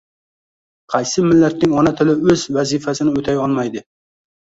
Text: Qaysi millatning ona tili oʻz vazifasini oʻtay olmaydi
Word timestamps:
Qaysi 0.93 1.25
millatning 1.25 1.75
ona 1.81 1.91
tili 1.99 2.15
oʻz 2.31 2.45
vazifasini 2.57 3.13
oʻtay 3.21 3.39
olmaydi 3.45 3.85